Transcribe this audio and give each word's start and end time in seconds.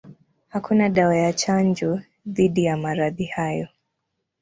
Hakuna 0.47 0.89
dawa 0.89 1.15
ya 1.17 1.33
chanjo 1.33 2.01
dhidi 2.25 2.63
ya 2.63 2.77
maradhi 2.77 3.25
hayo. 3.25 3.67